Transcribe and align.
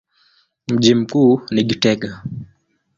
Mji 0.67 0.95
mkuu 0.95 1.41
ni 1.51 1.63
Gitega. 1.63 2.21